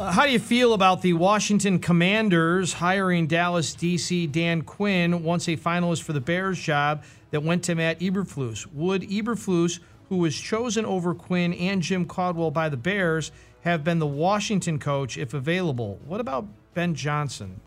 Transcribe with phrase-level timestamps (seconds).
[0.00, 5.46] Uh, how do you feel about the Washington Commanders hiring Dallas DC Dan Quinn, once
[5.46, 8.66] a finalist for the Bears job, that went to Matt Eberflus?
[8.72, 9.78] Would Eberflus,
[10.08, 14.78] who was chosen over Quinn and Jim Caldwell by the Bears, have been the Washington
[14.78, 16.00] coach if available?
[16.06, 17.60] What about Ben Johnson?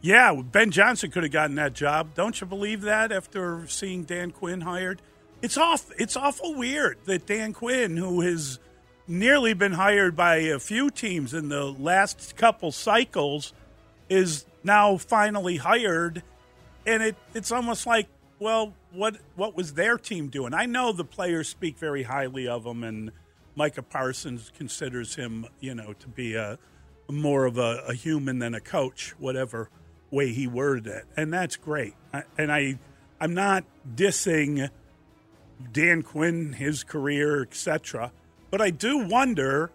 [0.00, 2.14] Yeah, Ben Johnson could have gotten that job.
[2.14, 5.02] Don't you believe that after seeing Dan Quinn hired?
[5.42, 5.90] It's off.
[5.98, 8.60] It's awful weird that Dan Quinn, who has
[9.10, 13.52] nearly been hired by a few teams in the last couple cycles,
[14.08, 16.22] is now finally hired,
[16.86, 20.54] and it it's almost like, well, what what was their team doing?
[20.54, 23.10] I know the players speak very highly of him, and
[23.56, 26.58] Micah Parsons considers him, you know, to be a
[27.08, 29.68] more of a, a human than a coach, whatever
[30.12, 31.94] way he worded it, and that's great.
[32.14, 32.78] I, and I
[33.20, 34.70] I'm not dissing
[35.72, 38.12] Dan Quinn, his career, etc.
[38.50, 39.70] But I do wonder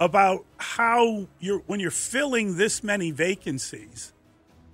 [0.00, 4.12] about how you're when you're filling this many vacancies.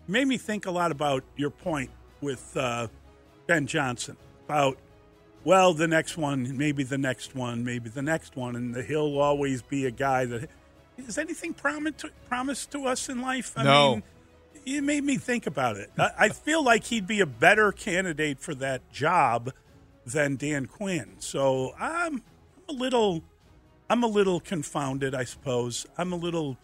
[0.06, 2.88] Made me think a lot about your point with uh,
[3.46, 4.16] Ben Johnson
[4.46, 4.78] about
[5.44, 9.60] well, the next one, maybe the next one, maybe the next one, and he'll always
[9.60, 10.48] be a guy that
[10.96, 13.52] is anything promised to, promised to us in life.
[13.56, 13.92] I no.
[13.92, 14.02] mean,
[14.64, 15.90] it made me think about it.
[15.98, 19.52] I, I feel like he'd be a better candidate for that job
[20.06, 21.16] than Dan Quinn.
[21.18, 22.22] So I'm
[22.68, 23.22] a little
[23.88, 25.86] I'm a little confounded, I suppose.
[25.98, 26.56] I'm a little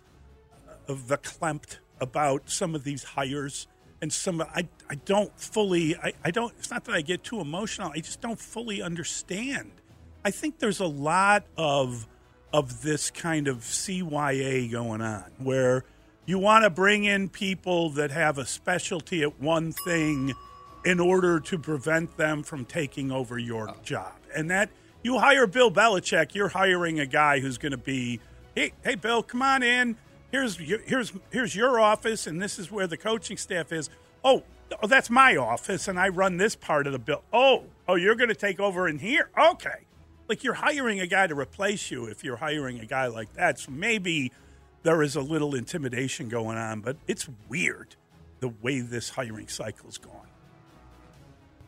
[0.89, 3.67] uh, verklempt about some of these hires
[4.03, 7.41] and some I, I don't fully I, I don't it's not that I get too
[7.41, 7.93] emotional.
[7.95, 9.73] I just don't fully understand.
[10.25, 12.07] I think there's a lot of
[12.53, 15.85] of this kind of CYA going on where
[16.27, 20.33] you want to bring in people that have a specialty at one thing
[20.85, 24.13] in order to prevent them from taking over your job.
[24.35, 24.71] And that
[25.03, 28.21] you hire Bill Belichick, you're hiring a guy who's going to be,
[28.55, 29.97] hey, hey, Bill, come on in.
[30.31, 33.91] Here's here's here's your office, and this is where the coaching staff is.
[34.23, 34.45] Oh,
[34.81, 37.23] oh, that's my office, and I run this part of the bill.
[37.33, 39.29] Oh, oh, you're going to take over in here?
[39.37, 39.87] Okay,
[40.29, 43.59] like you're hiring a guy to replace you if you're hiring a guy like that.
[43.59, 44.31] So maybe
[44.85, 47.97] there is a little intimidation going on, but it's weird
[48.39, 50.30] the way this hiring cycle is going.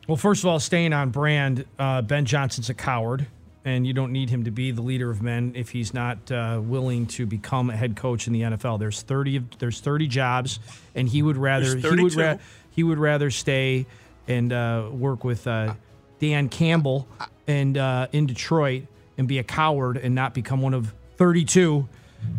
[0.07, 3.25] Well, first of all, staying on brand, uh, Ben Johnson's a coward,
[3.63, 6.59] and you don't need him to be the leader of men if he's not uh,
[6.61, 8.79] willing to become a head coach in the NFL.
[8.79, 9.41] There's thirty.
[9.59, 10.59] There's thirty jobs,
[10.93, 12.37] and he would rather he would ra-
[12.71, 13.85] he would rather stay
[14.27, 15.73] and uh, work with uh,
[16.19, 17.07] Dan Campbell
[17.47, 18.83] and uh, in Detroit
[19.17, 21.87] and be a coward and not become one of 32.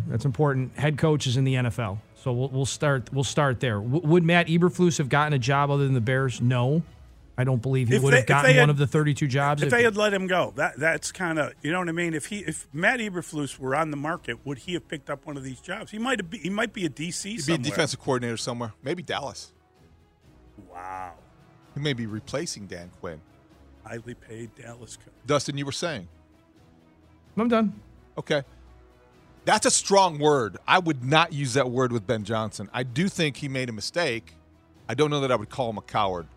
[0.07, 0.75] That's important.
[0.77, 1.99] Head coaches in the NFL.
[2.15, 3.11] So we'll, we'll start.
[3.13, 3.75] We'll start there.
[3.79, 6.41] W- would Matt Eberflus have gotten a job other than the Bears?
[6.41, 6.83] No.
[7.37, 9.61] I don't believe he if would they, have gotten had, one of the 32 jobs.
[9.61, 11.93] If, if they had let him go, that that's kind of you know what I
[11.93, 12.13] mean.
[12.13, 15.35] If he if Matt Eberflus were on the market, would he have picked up one
[15.35, 15.91] of these jobs?
[15.91, 16.29] He might have.
[16.29, 17.23] Be, he might be a DC.
[17.23, 17.57] He'd somewhere.
[17.57, 18.73] be a defensive coordinator somewhere.
[18.83, 19.51] Maybe Dallas.
[20.71, 21.13] Wow.
[21.73, 23.19] He may be replacing Dan Quinn.
[23.83, 25.13] Highly paid Dallas coach.
[25.25, 26.07] Dustin, you were saying.
[27.37, 27.79] I'm done.
[28.17, 28.43] Okay.
[29.43, 30.57] That's a strong word.
[30.67, 32.69] I would not use that word with Ben Johnson.
[32.73, 34.33] I do think he made a mistake.
[34.87, 36.27] I don't know that I would call him a coward.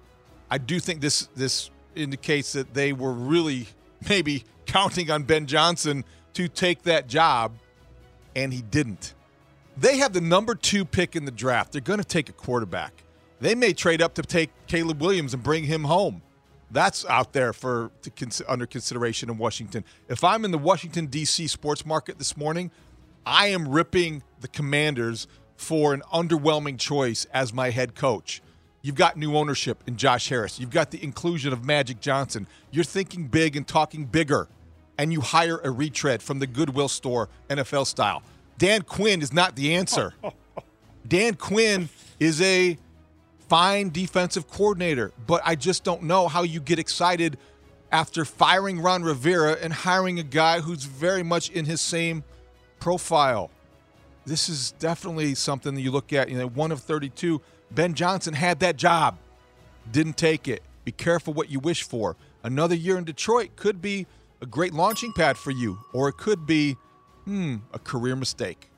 [0.51, 3.67] I do think this this indicates that they were really
[4.09, 6.05] maybe counting on Ben Johnson
[6.35, 7.53] to take that job,
[8.37, 9.15] and he didn't.
[9.77, 11.73] They have the number two pick in the draft.
[11.73, 13.05] They're going to take a quarterback.
[13.41, 16.23] They may trade up to take Caleb Williams and bring him home.
[16.71, 19.85] That's out there for to, under consideration in Washington.
[20.09, 21.47] If I'm in the Washington D.C.
[21.47, 22.71] sports market this morning,
[23.25, 28.43] I am ripping the Commanders for an underwhelming choice as my head coach.
[28.89, 30.59] You've got new ownership in Josh Harris.
[30.59, 32.47] You've got the inclusion of Magic Johnson.
[32.71, 34.49] You're thinking big and talking bigger.
[34.97, 38.23] And you hire a retread from the Goodwill store, NFL style.
[38.57, 40.15] Dan Quinn is not the answer.
[41.07, 42.79] Dan Quinn is a
[43.51, 47.37] fine defensive coordinator, but I just don't know how you get excited
[47.93, 52.25] after firing Ron Rivera and hiring a guy who's very much in his same
[52.81, 53.51] profile.
[54.25, 56.31] This is definitely something that you look at.
[56.31, 59.19] You know, one of 32 Ben Johnson had that job,
[59.91, 60.63] didn't take it.
[60.85, 62.17] Be careful what you wish for.
[62.43, 64.07] Another year in Detroit could be
[64.41, 66.77] a great launching pad for you, or it could be
[67.25, 68.71] hmm, a career mistake.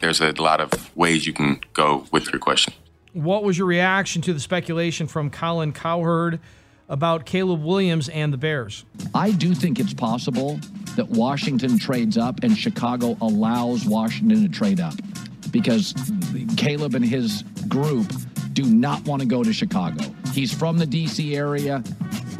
[0.00, 2.74] There's a lot of ways you can go with your question.
[3.12, 6.38] What was your reaction to the speculation from Colin Cowherd
[6.88, 8.84] about Caleb Williams and the Bears?
[9.14, 10.60] I do think it's possible
[10.96, 14.94] that Washington trades up and Chicago allows Washington to trade up
[15.50, 15.94] because
[16.56, 18.10] Caleb and his group
[18.52, 20.02] do not want to go to Chicago.
[20.32, 21.36] He's from the D.C.
[21.36, 21.82] area.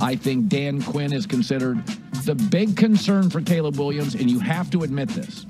[0.00, 1.84] I think Dan Quinn is considered
[2.24, 5.46] the big concern for Caleb Williams, and you have to admit this.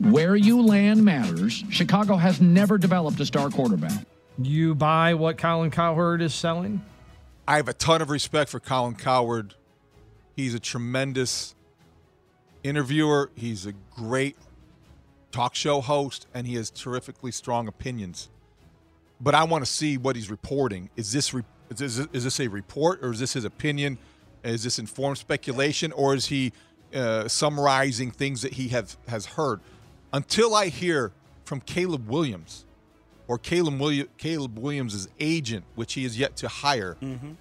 [0.00, 1.64] Where you land matters.
[1.70, 4.06] Chicago has never developed a star quarterback.
[4.38, 6.84] You buy what Colin Cowherd is selling?
[7.48, 9.54] I have a ton of respect for Colin Cowherd.
[10.34, 11.54] He's a tremendous
[12.62, 13.30] interviewer.
[13.34, 14.36] He's a great
[15.30, 18.28] talk show host, and he has terrifically strong opinions.
[19.20, 20.90] But I want to see what he's reporting.
[20.96, 23.98] Is this re- is this, is this a report, or is this his opinion?
[24.44, 26.52] Is this informed speculation, or is he
[26.94, 29.60] uh, summarizing things that he have has heard?
[30.12, 31.12] Until I hear
[31.44, 32.64] from Caleb Williams
[33.28, 37.32] or Caleb, William, Caleb Williams' agent, which he is yet to hire, mm-hmm.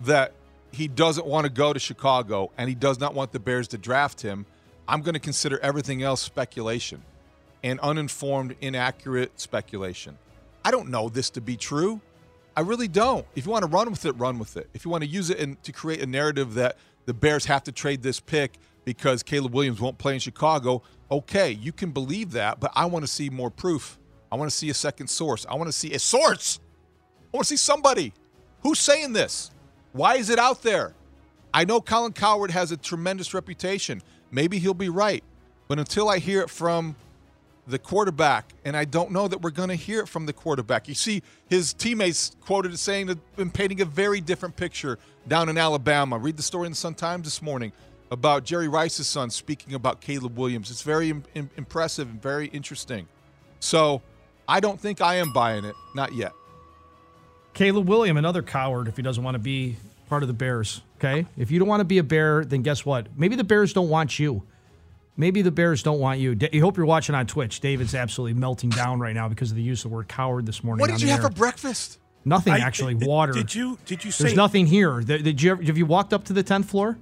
[0.00, 0.32] that
[0.70, 3.78] he doesn't want to go to Chicago and he does not want the Bears to
[3.78, 4.46] draft him,
[4.86, 7.02] I'm going to consider everything else speculation
[7.62, 10.18] and uninformed, inaccurate speculation.
[10.64, 12.00] I don't know this to be true.
[12.56, 13.26] I really don't.
[13.34, 14.68] If you want to run with it, run with it.
[14.74, 16.76] If you want to use it in, to create a narrative that
[17.06, 21.50] the Bears have to trade this pick because Caleb Williams won't play in Chicago, okay,
[21.50, 23.98] you can believe that, but I want to see more proof.
[24.30, 25.46] I want to see a second source.
[25.48, 26.60] I want to see a source.
[27.32, 28.12] I want to see somebody.
[28.62, 29.50] Who's saying this?
[29.92, 30.94] Why is it out there?
[31.54, 34.02] I know Colin Cowherd has a tremendous reputation.
[34.30, 35.22] Maybe he'll be right.
[35.68, 36.96] But until I hear it from
[37.66, 40.88] the quarterback, and I don't know that we're going to hear it from the quarterback.
[40.88, 44.98] You see, his teammates quoted as saying that been painting a very different picture
[45.28, 46.18] down in Alabama.
[46.18, 47.72] Read the story in the Sun Times this morning
[48.10, 50.70] about Jerry Rice's son speaking about Caleb Williams.
[50.70, 53.08] It's very Im- impressive and very interesting.
[53.60, 54.02] So
[54.48, 55.74] I don't think I am buying it.
[55.94, 56.32] Not yet.
[57.54, 59.76] Caleb William, another coward if he doesn't want to be
[60.08, 60.82] part of the Bears.
[60.96, 61.26] Okay.
[61.38, 63.06] If you don't want to be a Bear, then guess what?
[63.16, 64.42] Maybe the Bears don't want you.
[65.16, 66.36] Maybe the Bears don't want you.
[66.52, 67.60] I hope you're watching on Twitch.
[67.60, 70.64] David's absolutely melting down right now because of the use of the word coward this
[70.64, 70.80] morning.
[70.80, 71.98] What did you have for breakfast?
[72.24, 72.94] Nothing, I, actually.
[72.94, 73.32] water.
[73.32, 73.78] Did you?
[73.84, 74.24] Did you say?
[74.24, 75.00] There's nothing here.
[75.00, 75.52] Did you?
[75.52, 76.96] Ever, have you walked up to the tenth floor?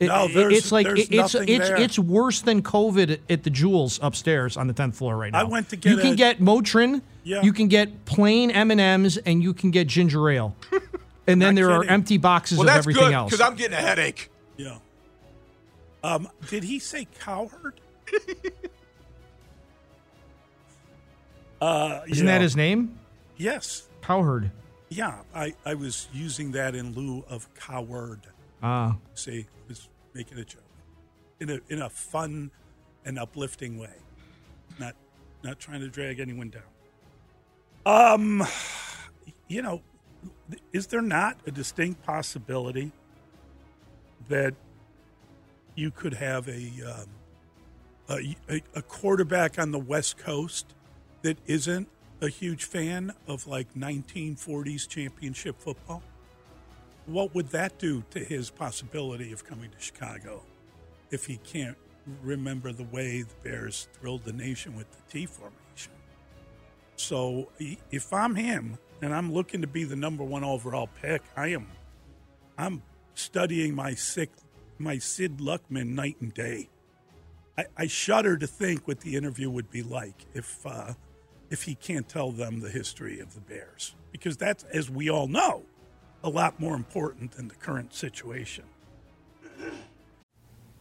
[0.00, 1.76] It, no, there's, it's like there's it's it's there.
[1.76, 5.40] it's worse than COVID at the Jewels upstairs on the tenth floor right now.
[5.40, 5.90] I went to get.
[5.90, 7.02] You can a, get Motrin.
[7.22, 7.42] Yeah.
[7.42, 10.56] You can get plain M and M's, and you can get ginger ale.
[11.26, 11.88] and then there kidding.
[11.88, 13.30] are empty boxes well, of everything good, else.
[13.30, 14.30] Because I'm getting a headache.
[14.56, 14.78] Yeah.
[16.04, 17.80] Um, did he say cowherd?
[21.62, 22.98] uh, Isn't that his name?
[23.38, 23.88] Yes.
[24.02, 24.50] Cowherd.
[24.90, 28.20] Yeah, I, I was using that in lieu of coward.
[28.62, 28.98] Ah.
[29.14, 30.60] See, I was making a joke
[31.40, 32.50] in a in a fun
[33.06, 33.94] and uplifting way,
[34.78, 34.94] not
[35.42, 36.62] not trying to drag anyone down.
[37.86, 38.46] Um,
[39.48, 39.80] you know,
[40.72, 42.92] is there not a distinct possibility
[44.28, 44.54] that
[45.74, 47.08] you could have a um,
[48.08, 50.74] a, a quarterback on the West Coast
[51.22, 51.88] that isn't
[52.20, 56.02] a huge fan of like 1940s championship football?
[57.06, 60.42] What would that do to his possibility of coming to Chicago
[61.10, 61.76] if he can't
[62.22, 65.92] remember the way the Bears thrilled the nation with the T formation?
[66.96, 71.48] So if I'm him and I'm looking to be the number one overall pick, I
[71.48, 71.66] am
[72.56, 72.82] I'm
[73.14, 74.30] studying my sick
[74.78, 76.68] my Sid Luckman night and day.
[77.56, 80.94] I, I shudder to think what the interview would be like if uh,
[81.50, 85.28] if he can't tell them the history of the Bears, because that's, as we all
[85.28, 85.62] know,
[86.22, 88.64] a lot more important than the current situation.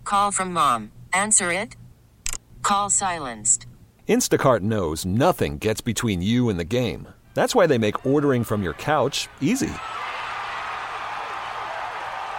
[0.04, 0.92] Call from mom.
[1.12, 1.76] Answer it.
[2.62, 3.68] Call silenced.
[4.08, 7.08] Instacart knows nothing gets between you and the game.
[7.34, 9.74] That's why they make ordering from your couch easy.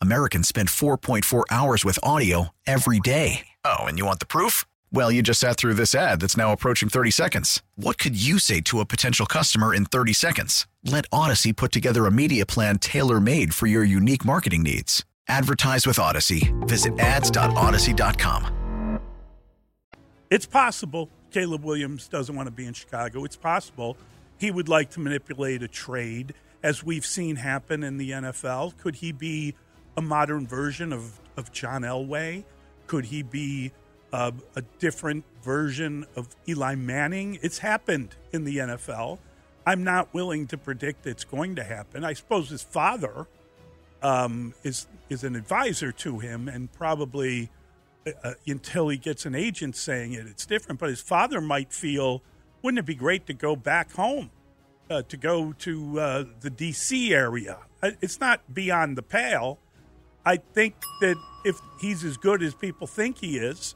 [0.00, 3.46] Americans spend 4.4 hours with audio every day.
[3.64, 4.64] Oh, and you want the proof?
[4.92, 7.62] Well, you just sat through this ad that's now approaching 30 seconds.
[7.74, 10.66] What could you say to a potential customer in 30 seconds?
[10.84, 15.04] Let Audacy put together a media plan tailor made for your unique marketing needs.
[15.28, 16.52] Advertise with Audacy.
[16.68, 19.00] Visit ads.audacy.com.
[20.30, 21.08] It's possible.
[21.32, 23.24] Caleb Williams doesn't want to be in Chicago.
[23.24, 23.96] It's possible
[24.38, 28.76] he would like to manipulate a trade, as we've seen happen in the NFL.
[28.78, 29.54] Could he be
[29.96, 32.44] a modern version of, of John Elway?
[32.86, 33.72] Could he be
[34.12, 37.38] uh, a different version of Eli Manning?
[37.42, 39.18] It's happened in the NFL.
[39.66, 42.04] I'm not willing to predict it's going to happen.
[42.04, 43.26] I suppose his father
[44.02, 47.50] um, is is an advisor to him, and probably
[48.06, 50.80] uh, uh, until he gets an agent saying it, it's different.
[50.80, 52.22] But his father might feel,
[52.62, 54.30] wouldn't it be great to go back home,
[54.88, 57.12] uh, to go to uh, the D.C.
[57.14, 57.58] area?
[57.82, 59.58] It's not beyond the pale.
[60.24, 63.74] I think that if he's as good as people think he is,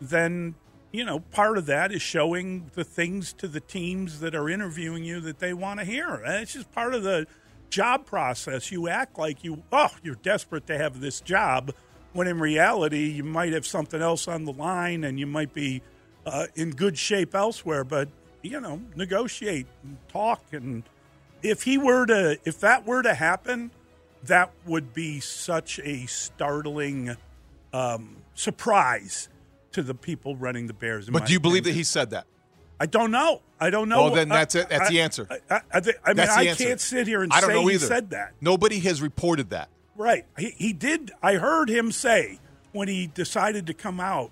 [0.00, 0.54] then
[0.92, 5.04] you know part of that is showing the things to the teams that are interviewing
[5.04, 6.14] you that they want to hear.
[6.14, 7.26] And it's just part of the
[7.70, 8.70] job process.
[8.70, 11.72] You act like you oh you're desperate to have this job,
[12.12, 15.82] when in reality you might have something else on the line and you might be
[16.26, 17.84] uh, in good shape elsewhere.
[17.84, 18.08] But
[18.42, 20.82] you know, negotiate, and talk, and
[21.42, 23.70] if he were to if that were to happen,
[24.26, 27.16] that would be such a startling
[27.72, 29.28] um, surprise
[29.72, 31.08] to the people running the Bears.
[31.08, 32.26] But do you believe that he said that?
[32.78, 33.42] I don't know.
[33.58, 34.04] I don't know.
[34.04, 34.68] Oh, then that's it.
[34.68, 35.26] That's I, the answer.
[35.30, 35.60] I, I,
[36.04, 36.64] I, mean, I answer.
[36.64, 38.32] can't sit here and I don't say know he said that.
[38.40, 39.70] Nobody has reported that.
[39.96, 40.26] Right.
[40.38, 41.10] He, he did.
[41.22, 42.38] I heard him say
[42.72, 44.30] when he decided to come out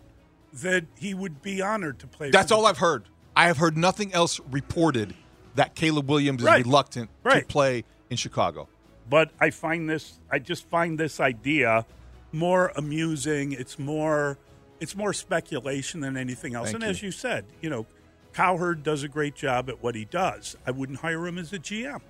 [0.55, 2.31] that he would be honored to play.
[2.31, 3.05] That's the- all I've heard.
[3.37, 5.15] I have heard nothing else reported
[5.57, 6.65] that Caleb Williams is Right.
[6.65, 8.69] reluctant to play in Chicago.
[9.09, 10.19] But I find this.
[10.31, 11.87] I just find this idea
[12.33, 13.53] more amusing.
[13.53, 14.39] It's more.
[14.81, 16.67] It's more speculation than anything else.
[16.67, 16.91] Thank and you.
[16.91, 17.87] as you said, you know,
[18.33, 20.57] Cowherd does a great job at what he does.
[20.67, 22.01] I wouldn't hire him as a GM.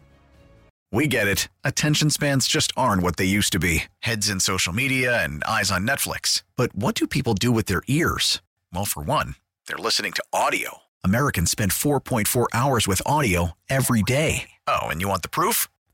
[0.91, 1.49] We get it.
[1.65, 5.73] Attention spans just aren't what they used to be heads in social media and eyes
[5.73, 6.45] on Netflix.
[6.57, 8.41] But what do people do with their ears?
[8.73, 9.35] Well, for one,
[9.67, 10.79] they're listening to audio.
[11.03, 14.51] Americans spend 4.4 hours with audio every day.
[14.69, 15.67] Oh, and you want the proof?